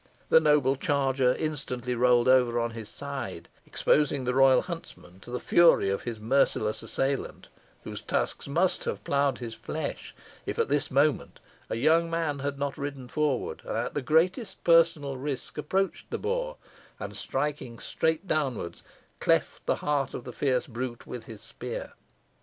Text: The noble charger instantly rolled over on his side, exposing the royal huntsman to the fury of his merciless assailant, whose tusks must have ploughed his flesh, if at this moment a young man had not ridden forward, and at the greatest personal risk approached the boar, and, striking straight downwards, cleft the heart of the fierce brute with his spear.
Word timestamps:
The 0.29 0.39
noble 0.39 0.77
charger 0.77 1.35
instantly 1.35 1.93
rolled 1.93 2.27
over 2.27 2.59
on 2.59 2.71
his 2.71 2.89
side, 2.89 3.49
exposing 3.67 4.23
the 4.23 4.33
royal 4.33 4.63
huntsman 4.63 5.19
to 5.19 5.29
the 5.29 5.39
fury 5.39 5.91
of 5.91 6.01
his 6.01 6.19
merciless 6.19 6.81
assailant, 6.81 7.49
whose 7.83 8.01
tusks 8.01 8.47
must 8.47 8.85
have 8.85 9.03
ploughed 9.03 9.37
his 9.37 9.53
flesh, 9.53 10.15
if 10.47 10.57
at 10.57 10.69
this 10.69 10.89
moment 10.89 11.39
a 11.69 11.75
young 11.75 12.09
man 12.09 12.39
had 12.39 12.57
not 12.57 12.79
ridden 12.79 13.09
forward, 13.09 13.61
and 13.63 13.77
at 13.77 13.93
the 13.93 14.01
greatest 14.01 14.63
personal 14.63 15.17
risk 15.17 15.55
approached 15.59 16.09
the 16.09 16.17
boar, 16.17 16.57
and, 16.99 17.15
striking 17.15 17.77
straight 17.77 18.25
downwards, 18.27 18.81
cleft 19.19 19.63
the 19.67 19.75
heart 19.85 20.15
of 20.15 20.23
the 20.23 20.33
fierce 20.33 20.65
brute 20.65 21.05
with 21.05 21.25
his 21.25 21.41
spear. 21.43 21.93